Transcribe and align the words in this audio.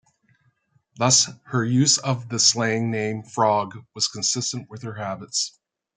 Thus, 0.95 1.29
her 1.43 1.63
use 1.63 1.99
of 1.99 2.27
the 2.27 2.39
slang 2.39 2.89
name 2.89 3.21
"frog" 3.21 3.85
was 3.93 4.07
consistent 4.07 4.67
with 4.67 4.81
her 4.81 4.95
habits. 4.95 5.59